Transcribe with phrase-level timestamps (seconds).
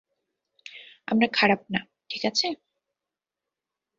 [1.07, 2.47] আমরা খারাপ না, ঠিক আছে?